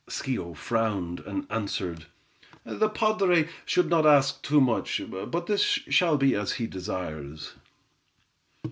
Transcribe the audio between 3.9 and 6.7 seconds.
ask too much; but this shall be as he